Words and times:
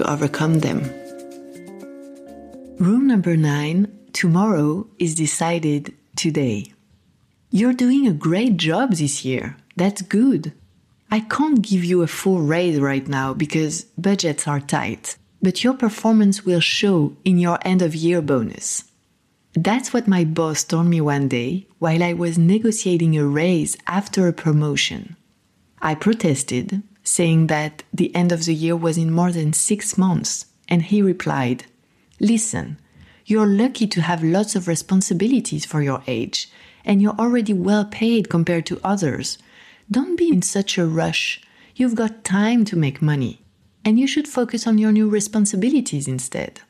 to 0.00 0.10
overcome 0.10 0.60
them. 0.60 0.80
Rule 2.78 3.00
number 3.00 3.36
nine 3.36 3.92
tomorrow 4.12 4.86
is 4.98 5.14
decided 5.14 5.94
today. 6.16 6.72
You're 7.50 7.74
doing 7.74 8.06
a 8.06 8.12
great 8.12 8.56
job 8.56 8.94
this 8.94 9.24
year. 9.24 9.56
That's 9.76 10.02
good. 10.02 10.52
I 11.10 11.20
can't 11.20 11.60
give 11.60 11.84
you 11.84 12.02
a 12.02 12.06
full 12.06 12.40
raise 12.40 12.80
right 12.80 13.06
now 13.06 13.34
because 13.34 13.84
budgets 13.98 14.48
are 14.48 14.60
tight, 14.60 15.16
but 15.42 15.62
your 15.64 15.74
performance 15.74 16.46
will 16.46 16.60
show 16.60 17.16
in 17.24 17.38
your 17.38 17.58
end 17.62 17.82
of 17.82 17.94
year 17.94 18.22
bonus. 18.22 18.84
That's 19.52 19.92
what 19.92 20.08
my 20.08 20.24
boss 20.24 20.64
told 20.64 20.86
me 20.86 21.00
one 21.00 21.28
day 21.28 21.66
while 21.78 22.02
I 22.02 22.12
was 22.14 22.38
negotiating 22.38 23.18
a 23.18 23.26
raise 23.26 23.76
after 23.86 24.28
a 24.28 24.32
promotion. 24.32 25.16
I 25.82 25.94
protested, 25.94 26.82
saying 27.10 27.48
that 27.48 27.82
the 27.92 28.14
end 28.14 28.30
of 28.30 28.44
the 28.44 28.54
year 28.54 28.76
was 28.76 28.96
in 28.96 29.10
more 29.10 29.32
than 29.32 29.52
six 29.52 29.98
months, 29.98 30.46
and 30.68 30.82
he 30.82 31.02
replied, 31.02 31.64
Listen, 32.20 32.78
you're 33.26 33.46
lucky 33.46 33.88
to 33.88 34.00
have 34.02 34.22
lots 34.22 34.54
of 34.54 34.68
responsibilities 34.68 35.64
for 35.64 35.82
your 35.82 36.02
age, 36.06 36.48
and 36.84 37.02
you're 37.02 37.18
already 37.18 37.52
well 37.52 37.84
paid 37.84 38.30
compared 38.30 38.64
to 38.66 38.80
others. 38.84 39.38
Don't 39.90 40.16
be 40.16 40.28
in 40.28 40.42
such 40.42 40.78
a 40.78 40.86
rush. 40.86 41.42
You've 41.74 41.96
got 41.96 42.22
time 42.22 42.64
to 42.66 42.76
make 42.76 43.02
money, 43.02 43.42
and 43.84 43.98
you 43.98 44.06
should 44.06 44.28
focus 44.28 44.66
on 44.66 44.78
your 44.78 44.92
new 44.92 45.08
responsibilities 45.08 46.06
instead. 46.06 46.60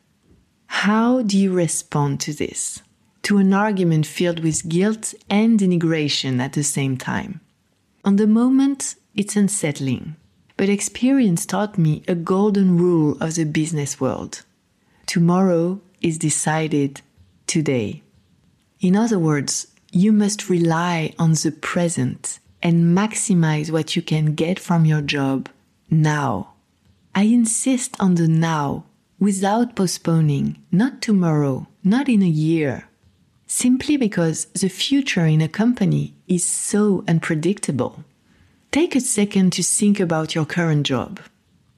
How 0.67 1.21
do 1.21 1.37
you 1.37 1.53
respond 1.53 2.21
to 2.21 2.33
this? 2.33 2.81
To 3.25 3.37
an 3.37 3.53
argument 3.53 4.07
filled 4.07 4.41
with 4.41 4.69
guilt 4.69 5.13
and 5.29 5.61
denigration 5.61 6.41
at 6.41 6.55
the 6.55 6.65
same 6.65 6.97
time. 6.97 7.41
On 8.07 8.17
the 8.17 8.27
moment, 8.27 8.95
it's 9.15 9.37
unsettling, 9.37 10.17
but 10.61 10.69
experience 10.69 11.47
taught 11.47 11.79
me 11.79 12.03
a 12.07 12.15
golden 12.15 12.77
rule 12.77 13.17
of 13.19 13.35
the 13.35 13.45
business 13.45 13.99
world. 13.99 14.43
Tomorrow 15.07 15.81
is 16.03 16.19
decided 16.19 17.01
today. 17.47 18.03
In 18.79 18.95
other 18.95 19.19
words, 19.19 19.69
you 19.91 20.13
must 20.13 20.51
rely 20.51 21.15
on 21.19 21.31
the 21.33 21.51
present 21.51 22.41
and 22.63 22.95
maximize 22.95 23.71
what 23.71 23.97
you 23.97 24.03
can 24.03 24.35
get 24.35 24.59
from 24.59 24.85
your 24.85 25.01
job 25.01 25.49
now. 25.89 26.53
I 27.15 27.23
insist 27.23 27.97
on 27.99 28.17
the 28.17 28.29
now 28.29 28.85
without 29.19 29.75
postponing, 29.75 30.59
not 30.71 31.01
tomorrow, 31.01 31.69
not 31.83 32.07
in 32.07 32.23
a 32.23 32.29
year, 32.29 32.87
simply 33.47 33.97
because 33.97 34.45
the 34.53 34.69
future 34.69 35.25
in 35.25 35.41
a 35.41 35.49
company 35.49 36.13
is 36.29 36.45
so 36.45 37.03
unpredictable. 37.09 38.05
Take 38.73 38.95
a 38.95 39.01
second 39.01 39.53
to 39.55 39.65
think 39.65 39.99
about 39.99 40.37
your 40.37 40.47
current 40.47 40.87
job. 40.87 41.19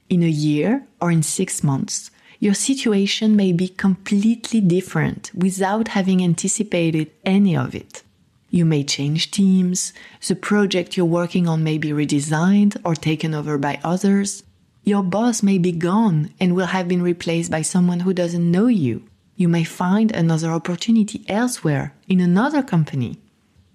In 0.09 0.21
a 0.21 0.27
year 0.27 0.85
or 1.01 1.09
in 1.09 1.23
six 1.23 1.63
months, 1.63 2.11
your 2.39 2.53
situation 2.53 3.35
may 3.35 3.51
be 3.51 3.67
completely 3.67 4.61
different 4.61 5.31
without 5.33 5.87
having 5.87 6.23
anticipated 6.23 7.09
any 7.25 7.57
of 7.57 7.73
it. 7.73 8.03
You 8.51 8.63
may 8.63 8.83
change 8.83 9.31
teams, 9.31 9.91
the 10.27 10.35
project 10.35 10.95
you're 10.95 11.07
working 11.07 11.47
on 11.47 11.63
may 11.63 11.79
be 11.79 11.89
redesigned 11.89 12.79
or 12.85 12.93
taken 12.93 13.33
over 13.33 13.57
by 13.57 13.79
others. 13.83 14.43
Your 14.83 15.01
boss 15.01 15.41
may 15.41 15.57
be 15.57 15.71
gone 15.71 16.29
and 16.39 16.53
will 16.55 16.67
have 16.67 16.87
been 16.87 17.01
replaced 17.01 17.49
by 17.49 17.63
someone 17.63 18.01
who 18.01 18.13
doesn't 18.13 18.51
know 18.51 18.67
you. 18.67 19.01
You 19.35 19.47
may 19.47 19.63
find 19.63 20.11
another 20.11 20.51
opportunity 20.51 21.25
elsewhere 21.27 21.95
in 22.07 22.19
another 22.19 22.61
company. 22.61 23.17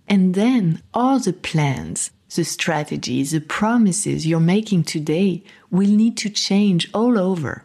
And 0.06 0.36
then 0.36 0.82
all 0.94 1.18
the 1.18 1.32
plans, 1.32 2.12
the 2.34 2.44
strategies, 2.44 3.30
the 3.30 3.40
promises 3.40 4.26
you're 4.26 4.40
making 4.40 4.84
today 4.84 5.42
will 5.70 5.88
need 5.88 6.16
to 6.18 6.30
change 6.30 6.90
all 6.92 7.18
over 7.18 7.64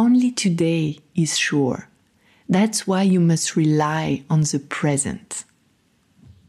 only 0.00 0.30
today 0.30 0.98
is 1.14 1.36
sure. 1.36 1.88
That's 2.48 2.86
why 2.86 3.02
you 3.02 3.20
must 3.20 3.54
rely 3.54 4.24
on 4.30 4.40
the 4.42 4.58
present. 4.58 5.44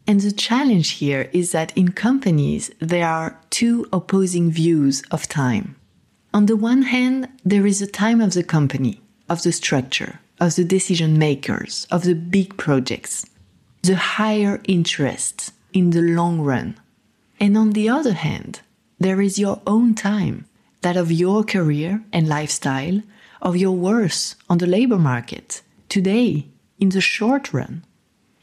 And 0.08 0.22
the 0.22 0.32
challenge 0.32 0.92
here 0.92 1.30
is 1.34 1.52
that 1.52 1.76
in 1.78 1.92
companies, 1.92 2.72
there 2.80 3.08
are 3.08 3.38
two 3.50 3.88
opposing 3.92 4.52
views 4.52 5.04
of 5.12 5.28
time. 5.28 5.76
On 6.34 6.46
the 6.46 6.56
one 6.56 6.84
hand, 6.84 7.28
there 7.44 7.68
is 7.68 7.80
the 7.80 7.88
time 7.88 8.22
of 8.22 8.34
the 8.34 8.44
company, 8.44 9.02
of 9.30 9.44
the 9.44 9.52
structure, 9.52 10.20
of 10.40 10.56
the 10.56 10.64
decision 10.64 11.20
makers, 11.20 11.86
of 11.92 12.04
the 12.04 12.16
big 12.16 12.58
projects, 12.58 13.26
the 13.84 13.96
higher 13.96 14.62
interest 14.66 15.52
in 15.74 15.92
the 15.92 16.02
long 16.02 16.40
run. 16.40 16.80
And 17.42 17.58
on 17.58 17.72
the 17.72 17.90
other 17.90 18.14
hand, 18.14 18.62
there 19.00 19.20
is 19.20 19.40
your 19.40 19.62
own 19.66 19.96
time, 19.96 20.46
that 20.82 20.96
of 20.96 21.12
your 21.12 21.44
career 21.44 22.04
and 22.14 22.28
lifestyle, 22.28 23.02
of 23.42 23.58
your 23.58 23.76
worth 23.76 24.36
on 24.48 24.60
the 24.60 24.68
labor 24.68 25.00
market 25.00 25.64
today 25.90 26.46
in 26.80 26.90
the 26.90 27.02
short 27.02 27.52
run. 27.52 27.84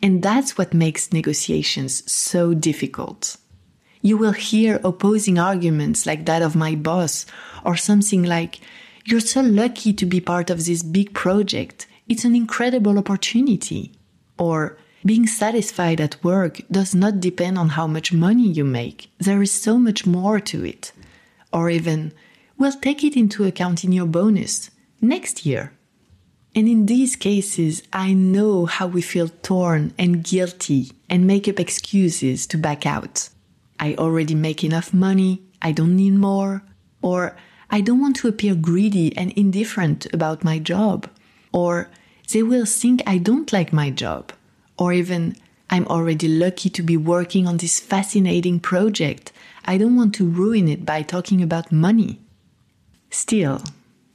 And 0.03 0.21
that's 0.21 0.59
what 0.59 0.75
makes 0.75 1.13
negotiations 1.13 2.11
so 2.11 2.55
difficult. 2.55 3.37
You 4.03 4.17
will 4.17 4.33
hear 4.33 4.81
opposing 4.83 5.39
arguments 5.39 6.05
like 6.05 6.27
that 6.27 6.43
of 6.43 6.57
my 6.57 6.75
boss 6.75 7.25
or 7.65 7.77
something 7.77 8.25
like, 8.25 8.61
you're 9.05 9.21
so 9.21 9.43
lucky 9.43 9.93
to 9.93 10.07
be 10.07 10.21
part 10.21 10.51
of 10.51 10.65
this 10.65 10.83
big 10.83 11.15
project. 11.15 11.87
It's 12.09 12.25
an 12.25 12.35
incredible 12.35 12.99
opportunity. 12.99 13.93
Or, 14.39 14.77
being 15.05 15.27
satisfied 15.27 16.01
at 16.01 16.23
work 16.25 16.61
does 16.71 16.95
not 16.95 17.21
depend 17.21 17.59
on 17.59 17.71
how 17.71 17.87
much 17.87 18.13
money 18.13 18.49
you 18.49 18.65
make. 18.65 19.11
There 19.19 19.43
is 19.43 19.53
so 19.53 19.79
much 19.79 20.07
more 20.07 20.41
to 20.41 20.65
it. 20.65 20.93
Or 21.53 21.71
even, 21.71 22.13
well, 22.59 22.73
take 22.73 23.05
it 23.05 23.17
into 23.17 23.45
account 23.45 23.85
in 23.85 23.93
your 23.93 24.07
bonus 24.07 24.71
next 25.01 25.47
year. 25.47 25.73
And 26.55 26.67
in 26.69 26.87
these 26.87 27.15
cases, 27.15 27.83
I 27.93 28.13
know 28.13 28.67
how 28.67 28.87
we 28.87 29.03
feel 29.03 29.29
torn 29.29 29.95
and 29.99 30.25
guilty 30.25 30.93
and 31.09 31.27
make 31.27 31.47
up 31.47 31.61
excuses 31.61 32.47
to 32.49 32.59
back 32.59 32.85
out. 32.85 33.29
I 33.79 33.95
already 33.95 34.35
make 34.35 34.65
enough 34.65 34.93
money, 34.93 35.43
I 35.63 35.73
don't 35.73 35.97
need 35.97 36.15
more, 36.15 36.63
or 37.01 37.37
I 37.71 37.81
don't 37.81 38.01
want 38.01 38.17
to 38.17 38.29
appear 38.29 38.55
greedy 38.55 39.17
and 39.17 39.31
indifferent 39.33 40.13
about 40.13 40.43
my 40.43 40.59
job, 40.59 41.09
or 41.53 41.91
they 42.33 42.43
will 42.43 42.67
think 42.67 43.03
I 43.07 43.19
don't 43.19 43.53
like 43.53 43.73
my 43.73 43.91
job, 43.91 44.33
or 44.79 44.93
even 44.93 45.37
I'm 45.71 45.87
already 45.87 46.29
lucky 46.29 46.71
to 46.71 46.83
be 46.83 46.97
working 46.97 47.47
on 47.47 47.59
this 47.59 47.79
fascinating 47.81 48.61
project. 48.61 49.33
I 49.65 49.77
don't 49.77 49.97
want 49.97 50.15
to 50.15 50.29
ruin 50.29 50.69
it 50.69 50.87
by 50.87 51.03
talking 51.03 51.43
about 51.43 51.73
money. 51.73 52.21
Still, 53.11 53.63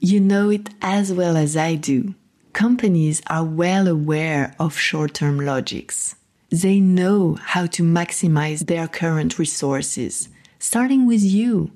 you 0.00 0.20
know 0.20 0.50
it 0.50 0.70
as 0.82 1.12
well 1.12 1.36
as 1.36 1.56
I 1.56 1.76
do. 1.76 2.14
Companies 2.52 3.22
are 3.28 3.44
well 3.44 3.86
aware 3.86 4.54
of 4.58 4.76
short 4.76 5.14
term 5.14 5.38
logics. 5.38 6.16
They 6.50 6.78
know 6.80 7.36
how 7.40 7.66
to 7.66 7.82
maximize 7.82 8.66
their 8.66 8.86
current 8.86 9.38
resources, 9.38 10.28
starting 10.58 11.06
with 11.06 11.22
you. 11.22 11.72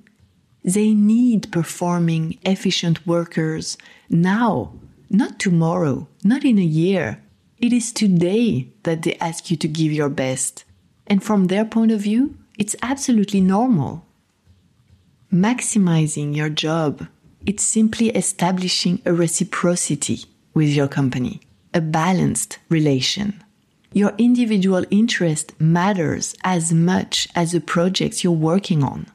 They 0.63 0.93
need 0.93 1.51
performing, 1.51 2.39
efficient 2.43 3.07
workers 3.07 3.77
now, 4.09 4.73
not 5.11 5.39
tomorrow, 5.39 6.07
not 6.23 6.45
in 6.45 6.59
a 6.59 6.63
year. 6.63 7.23
It 7.61 7.73
is 7.73 7.93
today 7.93 8.69
that 8.85 9.03
they 9.03 9.17
ask 9.17 9.51
you 9.51 9.57
to 9.57 9.69
give 9.69 9.93
your 9.93 10.09
best. 10.09 10.65
And 11.07 11.23
from 11.23 11.47
their 11.47 11.65
point 11.65 11.91
of 11.91 12.01
view, 12.01 12.37
it's 12.59 12.77
absolutely 12.83 13.41
normal. 13.41 14.05
Maximizing 15.33 16.35
your 16.35 16.49
job 16.49 17.09
it's 17.47 17.63
simply 17.63 18.11
establishing 18.11 19.01
a 19.07 19.13
reciprocity 19.15 20.25
with 20.53 20.69
your 20.69 20.89
company, 20.89 21.41
a 21.73 21.81
balanced 21.81 22.59
relation. 22.69 23.43
Your 23.93 24.13
individual 24.19 24.85
interest 24.91 25.59
matters 25.59 26.35
as 26.45 26.73
much 26.75 27.27
as 27.35 27.53
the 27.53 27.61
projects 27.61 28.23
you're 28.23 28.33
working 28.33 28.85
on. 28.85 29.07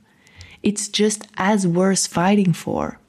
It's 0.63 0.87
just 0.87 1.27
as 1.37 1.67
worth 1.67 2.07
fighting 2.07 2.53
for. 2.53 2.99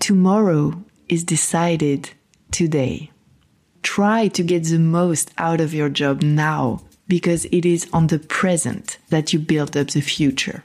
Tomorrow 0.00 0.84
is 1.08 1.24
decided 1.24 2.10
today. 2.50 3.10
Try 3.82 4.28
to 4.28 4.42
get 4.42 4.64
the 4.64 4.78
most 4.78 5.32
out 5.38 5.60
of 5.60 5.74
your 5.74 5.88
job 5.88 6.22
now 6.22 6.82
because 7.08 7.46
it 7.46 7.66
is 7.66 7.88
on 7.92 8.06
the 8.06 8.18
present 8.18 8.98
that 9.08 9.32
you 9.32 9.38
build 9.38 9.76
up 9.76 9.88
the 9.88 10.00
future. 10.00 10.62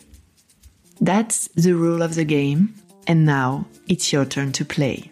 That's 1.01 1.47
the 1.55 1.73
rule 1.73 2.01
of 2.01 2.15
the 2.15 2.25
game. 2.25 2.75
and 3.07 3.25
now 3.25 3.65
it's 3.87 4.11
your 4.11 4.25
turn 4.25 4.51
to 4.51 4.65
play. 4.65 5.11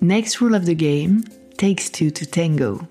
Next 0.00 0.40
rule 0.40 0.54
of 0.54 0.66
the 0.66 0.74
game 0.74 1.22
takes 1.56 1.88
two 1.90 2.10
to 2.10 2.26
tango. 2.26 2.88